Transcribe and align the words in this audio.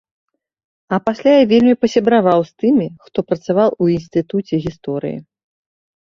А 0.95 0.97
пасля 1.09 1.33
я 1.33 1.41
вельмі 1.51 1.73
пасябраваў 1.83 2.41
з 2.49 2.63
тымі, 2.63 2.87
хто 3.09 3.19
працаваў 3.33 3.69
у 3.85 3.91
інстытуце 3.97 4.55
гісторыі. 4.65 5.17